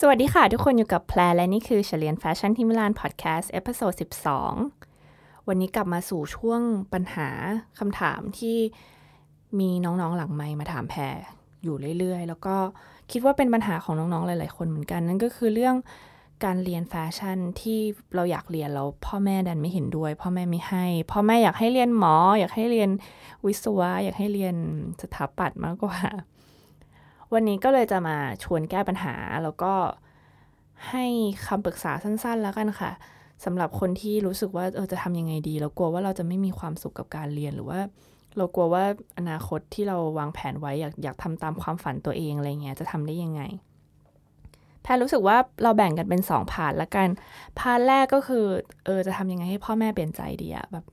[0.00, 3.92] สวัสดีค่ะ ทุกคนอยู่กับแพรและนี่คือเรียนแฟชั่นที่มิลานพอดแคสต์ episode
[4.72, 6.60] 12 วันนี้กลับมาสู่ช่วง
[6.92, 7.28] ปัญหา
[7.78, 8.56] คำถามที่
[9.58, 11.16] มีน้องๆหลังไมค์มาถามแพร
[11.62, 12.56] อยู่เรื่อยๆ แล้วก็
[13.10, 15.76] คิดว่าเป็นปัญหาของน้องๆหลายๆคนเหมือนกัน นั่นก็คือเรื่อง
[16.44, 17.78] การเรียนแฟชั่นที่
[18.14, 22.90] เราอยากเรียนแล้วพ่อแม่ดันไม่เห็นด้วย พ่อแม่ไม่ให้ พ่อแม่อยากให้เรียนหมอ อยากให้เรียน
[23.46, 24.54] วิศวะ อยากให้เรียน
[25.00, 25.98] สถาปัตย์มากกว่า
[27.34, 29.72] วันนี้ก็เลยจะมาชวนแก้ปัญหา แล้วก็
[30.90, 31.04] ให้
[31.46, 32.92] คำปรึกษาสั้น ๆ แล้วกันค่ะ
[33.44, 37.80] สำหรับคนที่รู้สึกว่าเออจะทำยังไงดีเรากลัวว่าเราจะไม่มีความสุขกับการเรียนหรือว่า
[38.36, 38.84] เรากลัวว่า
[39.18, 43.42] อนาคตที่เราวางแผนไว้อยากอยากทำตามความฝันตัวเองอะไรเงี้ยจะทำได้ยังไง
[44.82, 47.08] แพรรู้สึกว่าเราแบ่งกันเป็นสอง part ละกัน
[47.58, 48.44] part แรกก็คือ
[48.84, 50.84] เออจะทำยังไงให้พ่อแม่เปลี่ยนใจดีอะแบบ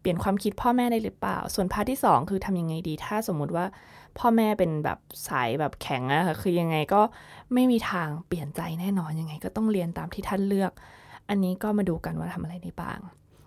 [0.00, 3.66] เปลี่ยนความคิดพ่อแม่ได้หรือเปล่า ส่วน part ที่สองคือทำยังไงดี ถ้าสมมุติว่า
[4.18, 4.98] พ่อแม่เป็นแบบ
[5.28, 7.00] สายแบบแข็งอะค่ะคือยังไงก็
[7.54, 10.72] ไม่มีทางเปลี่ยนใจแน่นอนยังไงก็ต้องเรียนตามที่ท่านเลือก
[11.28, 12.98] อันนี้ก็มาดูกันว่าทำอะไรได้บ้าง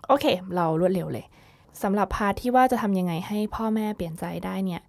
[0.07, 1.25] โอเค เรารวดเร็วเลย
[1.83, 4.81] สำหรับพาทที่ว่าจะทำยังไงให้พ่อแม่เปลี่ยนใจได้เนี่ย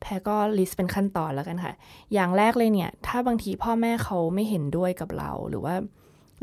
[0.00, 1.72] แพรก็ลิสต์เป็นขั้นตอนแล้วกันค่ะ
[2.14, 5.74] อย่างแรกเลยเนี่ย ถ้าบางทีพ่อแม่เขาไม่เห็นด้วยกับเรา หรือว่า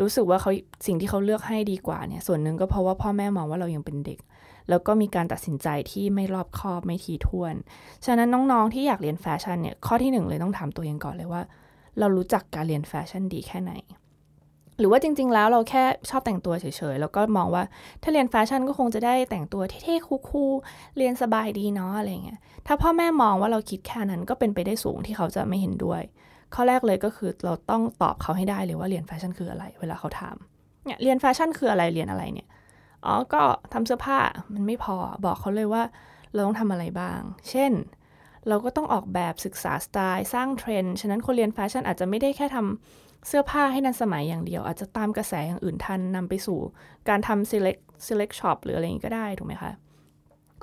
[0.01, 0.51] รู้สึกว่าเขา
[0.85, 4.19] สิ่งที่เขาเลือกให้ดีกว่าเนี่ย ส่วนหนึ่งก็เพราะว่าพ่อแม่มองว่าเรายังเป็นเด็ก
[4.69, 7.55] แล้วก็มีการตัดสินใจที่ไม่รอบคอบไม่ทีท่วน
[8.05, 11.41] ฉะนั้นน้องๆที่อยากเรียนแฟชั่นเนี่ยข้อที่หนึ่งเลยต้องถามตัวเองก่อนเลยว่า
[11.99, 13.73] เรารู้จักการเรียนแฟชั่นดีแค่ไหน
[14.79, 17.63] หรือว่าจริง ๆ แล้วเราแค่ชอบแต่งตัวเฉยๆแล้วก็มองว่า
[18.03, 26.01] ถ้าเรียนแฟชั่นก็คงจะได้แต่งตัวเท่ๆคูลๆเรียนสบายดีเนาะอะไรเงี้ยถ้าพ่อแม่มองว่าเราคิดแค่นั้นก็เป็นไปได้สูงที่เขาจะไม่เห็นด้วย
[26.53, 30.35] ข้อแรกเลยก็คือเราต้องตอบเขาให้ได้เลยว่าเรียนแฟชั่นคืออะไร เวลาเขาถาม
[30.85, 32.47] เนี่ยเรียนแฟชั่นคืออะไรเรียนอะไรเนี่ย
[33.05, 34.19] อ๋อ ก็ทำเสื้อผ้า
[34.53, 34.95] มันไม่พอ
[35.25, 35.83] บอกเขาเลยว่า
[36.33, 37.71] เราต้องทำอะไรบ้าง เช่น
[38.47, 46.59] เราก็ต้องออกแบบศึกษาสไตล์สร้างเทรนด์ฉะนั้นคนเรียนแฟชั่นอาจจะไม่ได้แค่ทำเสื้อผ้าให้ทันสมัยอย่างเดียว อาจจะตามกระแสอย่างอื่นทันนำไปสู่
[47.09, 49.71] การทำ select select shop หรืออะไรอย่างนี้ก็ได้ถูกไหมคะ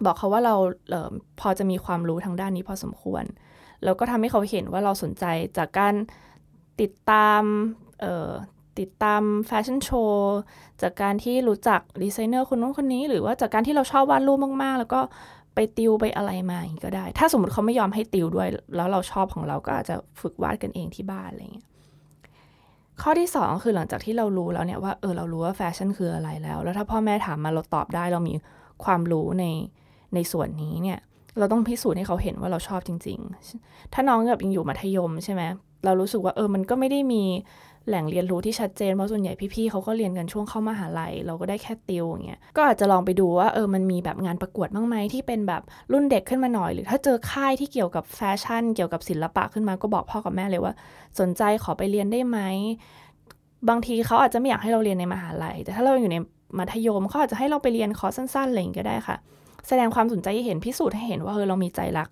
[0.05, 0.55] บอกเขาว่าเรา
[0.91, 3.25] เออพอจะมีความรู้ทางด้านนี้พอสมควร
[3.85, 5.25] แล้วก็ทำให้เขาเห็นว่าเราสนใจ
[5.59, 5.95] จากการ
[6.81, 8.05] ติดตาม
[8.79, 10.39] ติดตามแฟชั่นโชว์
[10.83, 15.01] จากการที่รู้จักดีไซเนอร์คนนู้นคนนี้ หรือว่าจากการที่เราชอบวาดรูปมากๆ แล้วก็
[15.55, 21.67] ไปติวไปอะไรมาอย่างนี้ก็ได้ ถ้าสมมติเขาไม่ยอมให้ติวด้วย แล้วเราชอบของเราก็อาจจะฝึกวาดกันเองที่บ้านอะไรเงี้ย
[23.03, 28.35] ข้อที่สองคือหลังจากที่เรารู้แล้วเนี่ยว่าเออเรารู้ว่าแฟชั่นคืออะไรแล้ว แล้วถ้าพ่อแม่ถามมาเราตอบได้เรามี
[28.85, 29.45] ความรู้ใน
[30.15, 30.99] ในส่วนนี้เนี่ย
[31.39, 33.19] เราต้องพิสูจน์ให้เขาเห็นว่าเราชอบจริง
[33.57, 35.43] ๆ ถ้าน้องแบบยังอยู่มัธยมใช่ไหม
[35.85, 37.23] เรารู้สึกว่าเออมันก็ไม่ได้มี
[37.89, 45.63] แหล่งเรียนรู้ที่ชัดเจน เพราะส่วนใหญ่พี่ๆเขาก็เรียนกันช่วงเข้ามาหาลัย เราก็ได้แค่ติวอย่างเงี้ย ก็อาจจะลองไปดูว่าเออ มันมีแบบงานประกวดบ้างไหมที่เป็นแบบ
[45.93, 50.75] รุ่นเด็กขึ้นมาหน่อย หรือถ้าเจอค่ายที่เกี่ยวกับแฟชั่น เกี่ยวกับศิลปะขึ้นมาก็บอกพ่อกับแม่เลยว่า
[51.21, 52.39] สนใจขอไปเรียนได้ไหม
[53.69, 56.17] บางทีเขาอาจจะไม่อยากให้เราเรียนในมหาลัย แต่ถ้าเราอยู่ใน
[56.59, 59.17] มัธยมเขาอาจจะให้เราไปเรียนคอร์สสั้นๆอะไรอย่างก็ได้ค่ะ
[59.69, 62.09] แสดงความสนใจให้เห็นพิสูจน์ให้เห็นว่าเออเรามีใจรัก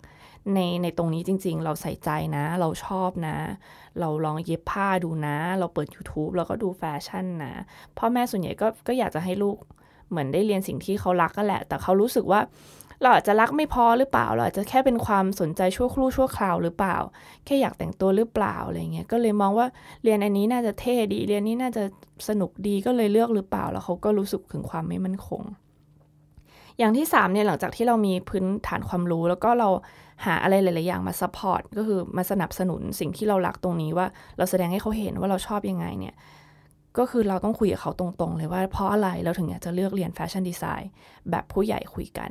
[0.54, 3.36] ในในตรงนี้จริง ๆ เราใส่ใจนะ เราชอบนะ
[4.00, 7.54] เราลองเย็บผ้าดูนะ เราเปิด YouTube แล้วก็ดูแฟชั่นนะ
[7.98, 9.56] พ่อแม่ส่วนใหญ่ก็ก็อยากจะให้ลูก
[10.10, 12.40] เหมือนได้เรียนสิ่งที่เขารักก็แหละ แต่เขารู้สึกว่า
[13.02, 16.96] เราอาจจะรักไม่พอหรือเปล่า เราอาจจะแค่เป็นความสนใจชั่วครู่ชั่วคราวหรือเปล่า
[17.44, 19.66] แค่อยากแต่งตัวหรือเปล่าอะไรเงี้ย ก็เลยมองว่า
[20.02, 21.82] เรียนอันนี้น่าจะเท่ดี เรียนนี้น่าจะ
[22.28, 25.42] สนุกดีก็เลยเลือกหรือเปล่า แล้วเขาก็รู้สึกถึงความไม่มั่นคง
[26.78, 29.68] อย่างที่3เนี่ยหลังจากที่เรามีพื้นฐานความรู้ แล้วก็เรา
[30.24, 34.06] หาอะไรหลาย ๆ อย่างมา support ก็คือมาสนับสนุนสิ่งที่เรารักตรงนี้ว่า
[34.38, 36.14] เราแสดงให้เขาเห็นว่าเราชอบยังไงเนี่ย
[36.98, 40.90] ก็คือเราต้องคุยกับเขาตรง ๆ เลยว่าเพราะอะไรเราถึงอยากจะเลือกเรียนแฟชั่นดีไซน์
[41.30, 42.30] แบบผู้ใหญ่คุยกัน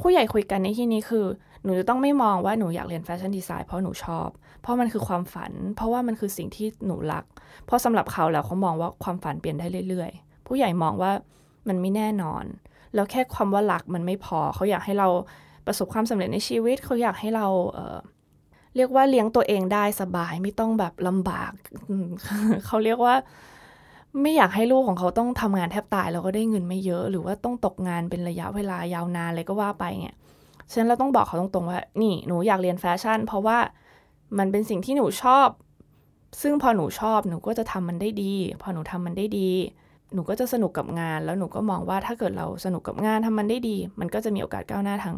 [0.00, 1.24] ผู้ใหญ่คุยกันในที่นี้คือ
[1.64, 4.28] หนูจะต้องไม่มองว่าหนูอยากเรียนแฟชั่นดีไซน์เพราะหนูชอบ
[4.62, 7.24] เพราะมันคือความฝัน เพราะว่ามันคือสิ่งที่หนูรัก
[7.66, 11.12] เพราะสำหรับเขาแล้วเขามองว่าความฝันเปลี่ยนได้เรื่อย ๆ ผู้ใหญ่มองว่า
[11.68, 12.44] มันไม่แน่นอน
[12.94, 15.08] แล้วแค่ความว่ารักมันไม่พอ เขาอยากให้เรา
[15.66, 21.52] ประสบความสำเร็จในชีวิต เขาอยากให้เราเเรียกว่าเลี้ยงตัวเองได้สบายไม่ต้องแบบลำบาก
[22.66, 23.14] เขาเรียกว่า
[24.22, 30.16] ไม่อยากให้ลูกของเขาต้องทำงานแทบตายแล้วก็ได้เงินไม่เยอะ หรือว่าต้องตกงานเป็นระยะเวลายาวนานอะไรก็ว่าไปเนี่ย
[30.70, 33.58] ฉะนั้นเราต้องบอกเขาตรงๆว่า นี่หนูอยากเรียนแฟชั่น เพราะว่า
[34.38, 35.48] มันเป็นสิ่งที่หนูชอบ
[36.42, 39.50] ซึ่งพอหนูชอบหนูก็จะทำมันได้ดี พอหนูทำมันได้ดี
[40.14, 45.16] หนูก็จะสนุกกับงาน แล้วหนูก็มองว่าถ้าเกิดเราสนุกกับงานทำมันได้ดี มันก็จะมีโอกาสก้าวหน้าทาง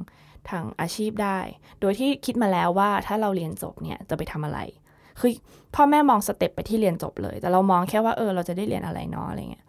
[0.50, 1.39] ทางอาชีพได้
[1.81, 4.61] โดยที่คิดมาแล้วว่าถ้าเราเรียนจบเนี่ยจะไปทำอะไร
[5.21, 5.31] คือ
[5.75, 9.67] พ่อแม่มอง step ไปที่เรียนจบเลย แต่เรามองแค่ว่าเออเราจะได้เรียนอะไรเนาะอะไรเงี้ย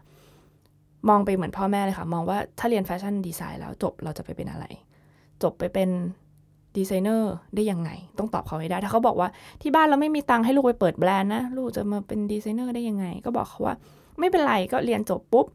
[1.10, 4.66] มองไปเหมือนพ่อแม่เลยค่ะ มองว่าถ้าเรียนแฟชั่นดีไซน์แล้วจบเราจะไปเป็นอะไร
[5.44, 5.90] จบไปเป็น
[6.78, 9.30] ดีไซเนอร์ได้ยังไง ต้องตอบเขาให้ได้ ถ้าเขาบอกว่า
[9.62, 13.76] ที่บ้านเราไม่มีตังค์ให้ลูกไปเปิดแบรนด์นะ ลูกจะมาเป็นดีไซเนอร์ได้ยังไง ก็บอกเขาว่า
[14.20, 15.46] ไม่เป็นไรก็เรียนจบปุ๊บ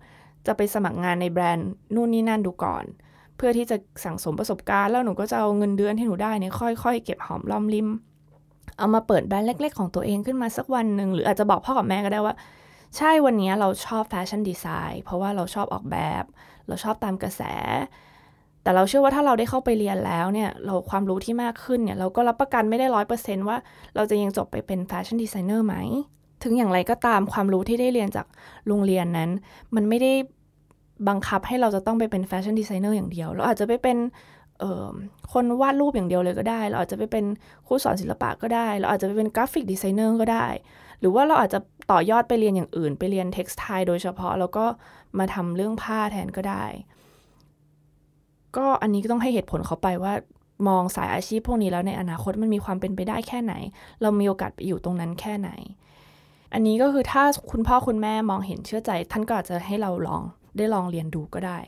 [0.46, 2.84] จะไปสมัครงานในแบรนด์นู่นนี่นั่นดูก่อน
[3.36, 7.88] เพื่อที่จะสั่งสมประสบการณ์ แล้วหนูก็จะเอาเงินเดือนที่หนูได้เนี่ยค่อยๆ เก็บหอมรอมริม
[8.78, 12.34] เอามาเปิดแบรนด์เล็ก ๆ ของตัวเองขึ้นมาสักวันหนึ่งหรืออาจจะบอกพ่อกับแม่ก็ได้ว่า
[12.96, 16.24] ใช่วันนี้เราชอบแฟชั่นดีไซน์เพราะว่าเราชอบออกแบบ
[16.68, 17.42] เราชอบตามกระแส
[18.62, 23.56] แต่เราเชื่อว่าถ้าเราได้เข้าไปเรียนแล้วเนี่ยเราความรู้ที่มากขึ้นเนี่ยเราก็รับประกันไม่ได้ร้อยเปอร์เซนต์ว่า
[23.96, 25.74] เราจะยังจบไปเป็นแฟชั่นดีไซเนอร์ไหม
[26.42, 28.26] ถึงอย่างไรก็ตามความรู้ที่ได้เรียนจาก
[28.66, 29.30] โรงเรียนนั้น
[29.74, 30.12] มันไม่ได้
[31.08, 33.96] บังคับให้เราจะต้องไปเป็นแฟชั่นดีไซเนอร์อย่างเดียว เราอาจจะไปเป็น
[35.32, 37.24] คนวาดรูปอย่างเดียวเลยก็ได้ เราอาจจะไปเป็น
[37.66, 40.46] ครูสอนศิลปะก็ได้ เราอาจจะไปเป็นกราฟิกดีไซเนอร์ก็ได้
[41.00, 41.58] หรือว่าเราอาจจะ
[41.90, 44.64] ต่อยอดไปเรียนอย่างอื่น ไปเรียนเท็กซ์ไทโดยเฉพาะ แล้วก็
[45.18, 46.64] มาทำเรื่องผ้าแทนก็ได้
[48.56, 50.12] ก็อันนี้ก็ต้องให้เหตุผลเขาไปว่า
[50.68, 53.54] มองสายอาชีพพวกนี้แล้วในอนาคตมันมีความเป็นไปได้แค่ไหน
[54.02, 55.50] เรามีโอกาสไปอยู่ตรงนั้นแค่ไหน
[56.52, 60.22] อันนี้ก็คือถ้าคุณพ่อคุณแม่มองเห็นเชื่อใจ ท่านก็อาจจะให้เราลอง
[60.56, 61.58] ได้ลองเรียนดูก็ได้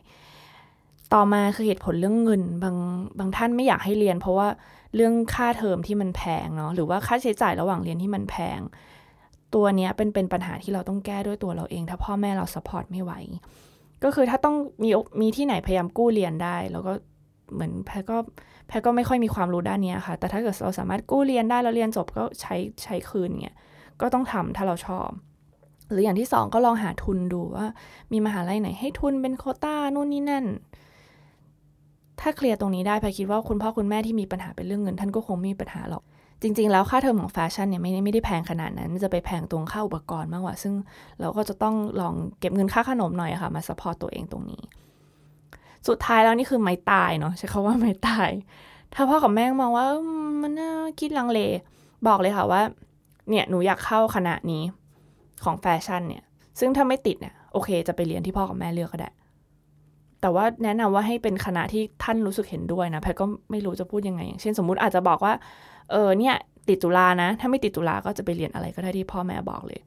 [1.14, 2.76] ต่อมาคือเหตุผลเรื่องเงินบาง
[3.18, 4.48] บางท่านไม่อยากให้เรียน เพราะว่า
[4.94, 8.60] เรื่องค่าเทอมที่มันแพงเนาะหรือว่าค่าใช้จ่ายระหว่างเรียนที่มันแพง
[9.54, 13.12] ตัวเนี้ยเป็นเป็นปัญหาที่เราต้องแก้ด้วยตัวเราเอง ถ้าพ่อแม่เรา support ไม่ไหว
[14.04, 14.90] ก็คือถ้าต้องมี
[15.20, 16.92] มีที่ไหนพยายามกู้เรียนได้ แล้วก็
[17.54, 18.16] เหมือนแพรก็
[18.68, 22.54] แพรก็ไม่ค่อยมีความรู้ด้านนี้ค่ะ แต่ถ้าเกิดเราสามารถกู้เรียนได้แล้วเรียนจบก็ใช้
[22.84, 23.56] ใช้คืนเนี่ย
[24.00, 25.08] ก็ต้องทำถ้าเราชอบ
[25.90, 27.66] หรืออย่างที่สองก็ลองหาทุนดูว่า
[28.12, 30.44] มีมหาลัยไหนให้ทุนเป็นโควตานู่นนี่นั่น
[32.20, 36.02] ถ้าเคลียร์ตรงนี้ได้แพมคิดว่าคุณพ่อคุณแม่ที่มีปัญหาเป็นเรื่องเงิน ท่านก็คงไม่มีปัญหาหรอก
[36.42, 40.74] จริง ๆ แล้วค่าเทอมของแฟชั่นเนี่ยไม่ไม่ได้แพงขนาดนั้น จะไปแพงตรงค่าอุปกรณ์มากกว่า ซึ่ง
[41.20, 44.62] เราก็จะต้องลองเก็บเงินค่าขนมหน่อยค่ะมา support ตัวเองตรงนี้
[45.88, 48.30] สุดท้ายแล้วนี่คือไม้ตายเนาะใช้คำว่าไม้ตาย
[48.94, 49.86] ถ้าพ่อกับแม่มองว่า
[50.42, 50.70] มันน่า
[51.00, 51.40] คิดลังเล
[52.06, 52.62] บอกเลยค่ะว่า
[53.28, 54.62] เนี่ยหนูอยากเข้าคณะนี้
[55.44, 56.22] ของแฟชั่นเนี่ย
[56.60, 59.10] ซึ่งถ้าไม่ติดเนี่ยโอเค จะไปเรียนที่พ่อกับแม่เลือกก็ได้
[60.20, 65.32] แต่ว่าแนะนำว่าให้เป็นคณะที่ท่านรู้สึกเห็นด้วยนะแพทก็ไม่รู้จะพูดยังไงอย่างเช่นสมมุติอาจจะบอกว่า
[65.90, 66.34] เออเนี่ย
[66.68, 69.80] ติดจุฬานะ ถ้าไม่ติดจุฬาก็จะไปเรียนอะไรก็ได้ที่พ่อแม่บอกเลย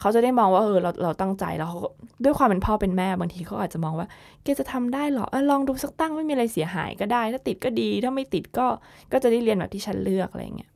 [0.00, 1.78] เขาจะได้มองว่าเออเราเราตั้งใจแล้วเขา
[2.24, 4.06] ด้วยความเป็นพ่อเป็นแม่บางทีเขาอาจจะมองว่า
[4.42, 8.66] แกจะทำได้หรอเออลองดูสักตั้งไม่มีอะไรเสียหายก็ได้ ถ้าติดก็ดีถ้าไม่ติดก็
[9.12, 10.70] ก็จะได้เรียนแบบที่ฉันเลือกอะไรเงี้ย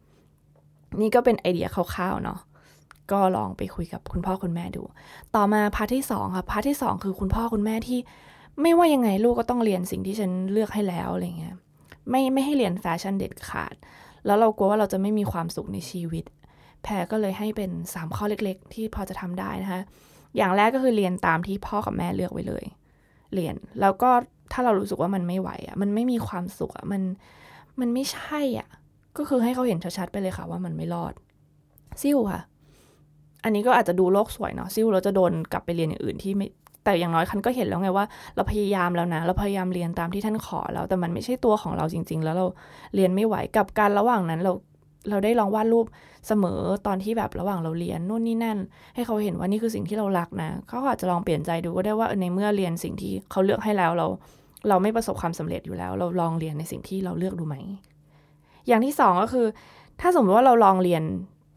[1.00, 2.38] นี่ก็เป็นไอเดียคร่าวๆเนาะ
[3.12, 4.82] ก็ลองไปคุยกับคุณพ่อคุณแม่ดู
[5.34, 7.98] ต่อมา part ที่สองค่ะ part ที่สองคือคุณพ่อคุณแม่ที่
[8.62, 11.54] ไม่ว่ายังไงลูกก็ต้องเรียนสิ่งที่ฉันเลือกให้แล้วอะไรเงี้ย
[12.10, 13.74] ไม่ไม่ให้เรียนแฟชั่นเด็ดขาด
[14.26, 16.24] แล้วเรากลัวว่าเราจะไม่มีความสุขในชีวิต
[16.82, 19.80] แพมก็เลยให้เป็นสามข้อเล็กๆ ที่พอจะทำได้นะคะ
[20.36, 22.64] อย่างแรกก็คือเรียนตามที่พ่อกับแม่เลือกไว้เลย
[23.34, 24.10] เรียนแล้วก็
[24.52, 27.02] ถ้าเรารู้สึกว่ามันไม่ไหวอะมันไม่มีความสุขอะมัน
[27.80, 28.68] มันไม่ใช่อะ
[29.18, 31.12] ก็คือให้เขาเห็นชัดๆไปเลยค่ะว่ามันไม่รอด
[32.02, 32.40] ซิ่วค่ะ
[33.44, 36.46] อันนี้ก็อาจจะดูโลกสวยเนาะซิ่วเราจะโดนกลับไปเรียนอย่างอื่นที่ไม่
[36.84, 42.46] แต่อย่างน้อยคันก็เห็นแล้วไงว่า เราพยายามแล้วนะ เราพยายามเรียนตามที่ท่านขอแล้ว แต่มันไม่ใช่ตัวของเราจริง ๆ แล้วเรา
[42.94, 44.52] เรียนไม่ไหวกับการระหว่างนั้นเรา
[45.10, 45.86] เราได้ลองวาดรูป
[46.26, 48.58] เสมอตอนที่แบบระหว่างเราเรียนนู่นนี่นั่น
[48.94, 54.06] ให้เขาเห็นว่านี่คือสิ่งที่เรารักนะเขาอาจจะลองเปลี่ยนใจดูก็ได้ว่าในเมื่อเรียนสิ่งที่เขาเลือกให้แล้วเรา
[54.68, 57.56] เราไม่ประสบความสำเร็จอยู่แล้ว เราลองเรียนในสิ่งที่เราเลือกดูไหม
[58.68, 59.46] อย่างที่สองก็คือ
[60.00, 61.02] ถ้าสมมติว่าเราลองเรียน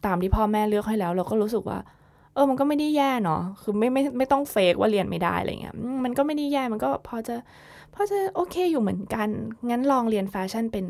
[0.06, 1.80] ตามที่พ่อแม่เลือกให้แล้ว เราก็รู้สึกว่า
[2.34, 7.36] เออมันก็ไม่ได้แย่เนาะคือไม่ไม่ไม่ต้อง fake ว่าเรียนไม่ได้อะไรเงี้ยมันก็ไม่ได้แย่มันก็พอจะ
[7.94, 9.30] พอจะโอเคอยู่เหมือนกัน
[9.70, 10.86] งั้นลองเรียนแฟชั่นเป็น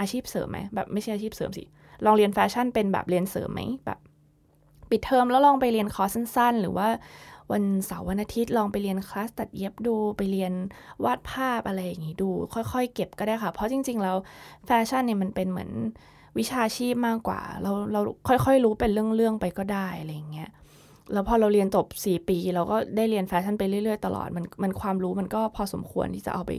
[0.00, 1.64] อาชีพเสริมไหมแบบไม่ใช่อาชีพเสริมสิ
[2.04, 3.98] ลองเรียนแฟชั่นเป็นแบบเรียนเสริมไหมแบบ
[4.90, 6.88] ปิดเทอมแล้วลองไปเรียนคอร์สสั้น ๆ หรือว่า
[7.52, 10.52] วันเสาร์วันอาทิตย์ลองไปเรียนคลาสตัดเย็บดูไปเรียน
[11.04, 14.16] วาดภาพอะไรอย่างงี้ดู ค่อยๆ เก็บก็ได้ค่ะ เพราะจริง ๆ แล้ว
[14.66, 15.70] แฟชั่นเนี่ยมันเป็นเหมือน
[16.38, 20.50] วิชาชีพมากกว่า เราเราค่อยๆ รู้เป็นเรื่องๆไปก็ได้อะไรอย่างเงี้ย
[21.12, 26.52] แล้วพอเราเรียนจบ 4 ปี เราก็ได้เรียนแฟชั่นไปเรื่อยๆ ตลอดมันมันความรู้มันก็พอสมควรที่จะเอาไป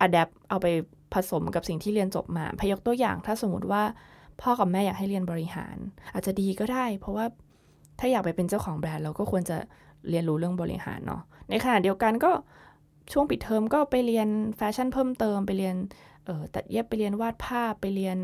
[0.00, 0.66] adapt เอาไป
[1.14, 3.82] ผสมกับสิ่งที่เรียนจบมาพยกตัวอย่างถ้าสมมติว่า
[4.40, 5.76] พ่อกับแม่อยากให้เรียนบริหาร
[6.12, 7.26] อาจจะดีก็ได้ เพราะว่า
[7.98, 9.56] ถ้าอยากไปเป็นเจ้าของแบรนด์เราก็ควรจะ
[10.08, 12.32] เรียนรู้เรื่องบริหารเนาะในขณะเดียวกันก็
[13.12, 15.76] ช่วงปิดเทอมก็ไปเรียนแฟชั่นเพิ่มเติมไปเรียน
[16.24, 18.18] เออตัดเย็บไปเรียนวาดภาพไปเรียน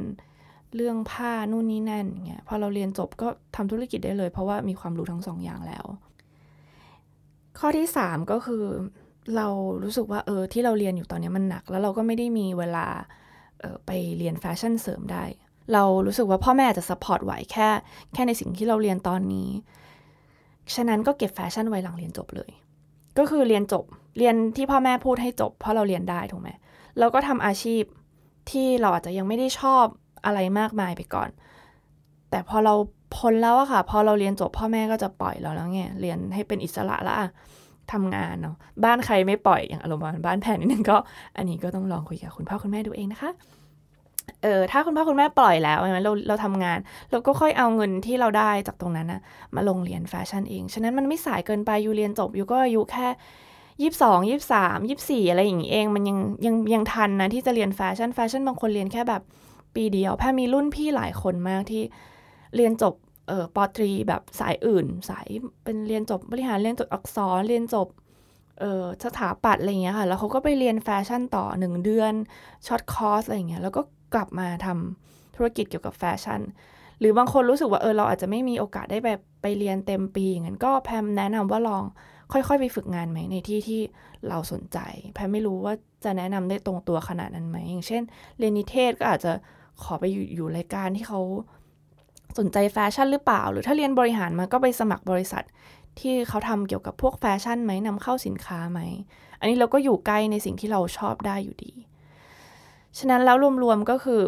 [0.75, 5.85] เรื่องผ้านู่นนี่นั่นเงี้ยพอเราเรียนจบก็ทำธุรกิจได้เลย เพราะว่ามีความรู้ทั้งสองอย่างแล้ว
[7.59, 8.64] ข้อที่สามก็คือ
[9.37, 9.49] เรา
[9.83, 12.87] รู้สึกว่าเออที่เราเรียนอยู่ตอนนี้มันหนัก แล้วเราก็ไม่ได้มีเวลา
[13.61, 15.25] เออไปเรียนแฟชั่นเสริมได้
[15.73, 17.69] เรารู้สึกว่าพ่อแม่อาจจะ support ไหวแค่
[18.14, 19.50] แค่ในสิ่งที่เราเรียนตอนนี้
[20.75, 22.50] ฉะนั้นก็เก็บแฟชั่นไว้หลังเรียนจบเลย
[23.19, 23.85] ก็คือเรียนจบ
[24.19, 26.50] เรียนที่พ่อแม่พูดให้จบ เพราะเราเรียนได้ถูกไหม
[26.99, 27.83] แล้วก็ทำอาชีพ
[28.50, 29.85] ที่เราอาจจะยังไม่ได้ชอบ
[30.25, 31.31] อะไรมากมายไปก่อน
[32.31, 32.75] แต่พอเรา
[33.16, 37.14] พ้นแล้วอะค่ะ พอเราเรียนจบพ่อแม่ก็จะปล่อยเราแล้วไง เรียนให้เป็นอิสระละ
[37.92, 40.97] ทำงานเนาะ บ้านใครไม่ปล่อยอย่างอารมณ์บ้านแผนนิดนึงก็
[41.37, 43.31] อันนี้ก็ต้องลองคุยกับคุณพ่อคุณแม่ดูเองนะคะ
[44.43, 46.79] เออถ้าคุณพ่อคุณแม่ปล่อยแล้วใช่ไหมเราเราทำงาน
[47.11, 49.21] เราก็ค่อยเอาเงินที่เราได้จากตรงนั้นนะ
[49.55, 53.09] มาลงเรียนแฟชั่นเอง ฉะนั้นมันไม่สายเกินไปอยู่เรียนจบอยู่ก็อายุแค่
[53.83, 59.23] ยี่สองยี่สามยี่สี่อะไรอย่างนี้เอง มันยังยังยังทันนะที่จะเรียนแฟชั่นแฟชั่นบางคนเรียนแค่แบบ
[59.75, 61.83] ปีเดียวแพมมีรุ่นพี่หลายคนมากที่
[62.57, 62.95] เรียนจบ
[63.29, 65.26] เออปตรีแบบสายอื่น สาย
[65.64, 67.88] เป็นเรียนจบบริหารเรียนจบอักษรเรียนจบ
[68.61, 72.12] เออสถาปัตย์อะไรเงี้ยค่ะแล้วเขาก็ไปเรียนแฟชั่นต่อหนึ่งเดือน
[72.66, 73.83] short course อะไรเงี้ยแล้วก็
[74.14, 76.40] กลับมาทำธุรกิจเกี่ยวกับแฟชั่น
[76.99, 81.85] หรือบางคนรู้สึกว่าเออเราอาจจะไม่มีโอกาสได้แบบไปเรียนเต็มปีงั้นก็แพมแนะนำว่าลอง
[82.33, 83.81] ค่อยๆ ไปฝึกงานไหมในที่ที่
[84.28, 84.78] เราสนใจ
[85.14, 88.02] แพมไม่รู้ว่าจะแนะนำได้ตรงตัวขนาดนั้นไหมอย่างเช่น
[88.38, 89.33] เรียนนิเทศก็อาจจะ
[89.83, 91.21] ขอไปอยู่อยู่รายการที่เขา
[92.38, 95.45] สนใจแฟชั่นหรือเปล่า หรือถ้าเรียนบริหารมาก็ไปสมัครบริษัท
[95.99, 98.81] ที่เขาทำเกี่ยวกับพวกแฟชั่นไหมนำเข้าสินค้าไหม
[99.40, 101.73] อันนี้เราก็อยู่ใกล้ในสิ่งที่เราชอบได้อยู่ดี
[103.02, 104.23] ฉะนั้นแล้วรวมๆก็คือ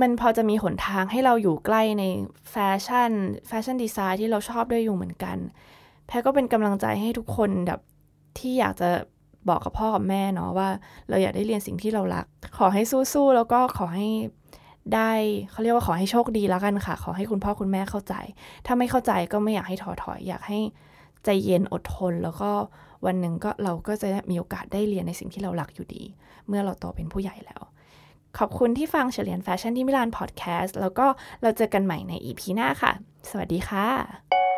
[0.00, 2.04] มันพอจะมีหนทางให้เราอยู่ใกล้ใน
[2.50, 3.10] แฟชั่น
[3.48, 5.36] แฟชั่นดีไซน์ที่เราชอบด้วยอยู่เหมือนกัน
[6.06, 7.80] แพรก็เป็นกำลังใจให้ทุกคนแบบ
[8.38, 8.90] ที่อยากจะ
[9.48, 10.68] บอกกับพ่อกับแม่เนาะว่า
[11.08, 12.26] เราอยากได้เรียนสิ่งที่เรารัก
[12.58, 14.08] ขอให้สู้ๆแล้วก็ขอให้
[14.94, 15.10] ได้
[15.50, 18.14] เขาเรียกว่าขอให้โชคดีแล้วกันค่ะ ขอให้คุณพ่อคุณแม่เข้าใจ
[18.66, 20.58] ถ้าไม่เข้าใจก็ไม่อยากให้ถอถอย อยากให้
[21.24, 22.50] ใจเย็นอดทน แล้วก็
[23.06, 26.02] วันหนึ่งก็เราก็จะมีโอกาสได้เรียนในสิ่งที่เราหลักอยู่ดี
[26.48, 27.62] เมื่อเราโตเป็นผู้ใหญ่แล้ว
[28.38, 31.06] ขอบคุณที่ฟังเฉลียนแฟชั่นที่มิลานพอดแคสต์แล้วก็
[31.42, 32.92] เราเจอกันใหม่ในอีพีหน้าค่ะ
[33.30, 34.49] สวัสดีค่ะ